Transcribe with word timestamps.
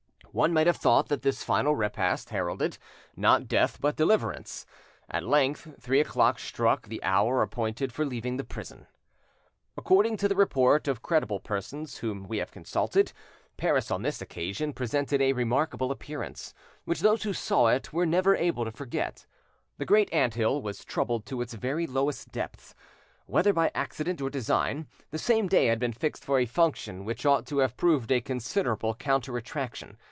One 0.33 0.53
might 0.53 0.65
have 0.67 0.77
thought 0.77 1.09
that 1.09 1.23
this 1.23 1.43
final 1.43 1.75
repast 1.75 2.29
heralded, 2.29 2.77
not 3.17 3.49
death 3.49 3.81
but 3.81 3.97
deliverance. 3.97 4.65
At 5.09 5.25
length 5.25 5.75
three 5.81 5.99
o'clock 5.99 6.39
struck 6.39 6.87
the 6.87 7.03
hour 7.03 7.41
appointed 7.41 7.91
for 7.91 8.05
leaving 8.05 8.37
the 8.37 8.45
prison. 8.45 8.87
According 9.75 10.15
to 10.15 10.29
the 10.29 10.35
report 10.37 10.87
of 10.87 11.01
credible 11.01 11.41
persons 11.41 11.97
whom 11.97 12.29
we 12.29 12.37
have 12.37 12.49
consulted, 12.49 13.11
Paris 13.57 13.91
on 13.91 14.03
this 14.03 14.21
occasion 14.21 14.71
presented 14.71 15.21
a 15.21 15.33
remarkable 15.33 15.91
appearance, 15.91 16.53
which 16.85 17.01
those 17.01 17.23
who 17.23 17.33
saw 17.33 17.67
it 17.67 17.91
were 17.91 18.05
never 18.05 18.33
able 18.33 18.63
to 18.63 18.71
forget. 18.71 19.25
The 19.79 19.85
great 19.85 20.13
anthill 20.13 20.61
was 20.61 20.85
troubled 20.85 21.25
to 21.25 21.41
its 21.41 21.55
very 21.55 21.85
lowest 21.85 22.31
depth. 22.31 22.73
Whether 23.25 23.51
by 23.51 23.69
accident 23.75 24.21
or 24.21 24.29
design, 24.29 24.87
the 25.09 25.17
same 25.19 25.49
day 25.49 25.65
had 25.65 25.77
been 25.77 25.91
fixed 25.91 26.23
for 26.23 26.39
a 26.39 26.45
function 26.45 27.03
which 27.03 27.25
ought 27.25 27.45
to 27.47 27.57
have 27.57 27.75
proved 27.75 28.13
a 28.13 28.21
considerable 28.21 28.95
counter 28.95 29.35
attraction. 29.35 29.97